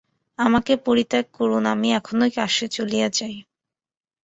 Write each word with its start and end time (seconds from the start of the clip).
আমাকে 0.39 0.73
পরিত্যাগ 0.85 1.25
করুন, 1.33 1.63
আমি 1.73 1.87
এখনি 1.93 2.27
কাশী 2.35 2.65
চলিয়া 2.75 3.07
যাই। 3.09 3.35